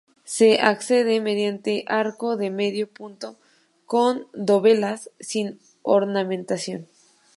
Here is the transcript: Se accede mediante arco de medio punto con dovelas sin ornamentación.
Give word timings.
Se 0.23 0.59
accede 0.61 1.21
mediante 1.21 1.85
arco 1.87 2.35
de 2.35 2.49
medio 2.49 2.91
punto 2.91 3.37
con 3.85 4.25
dovelas 4.33 5.11
sin 5.19 5.59
ornamentación. 5.83 6.87